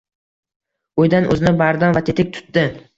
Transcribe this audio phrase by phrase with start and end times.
[1.05, 2.71] Uydan o‘zini bardam va tetik tutdi.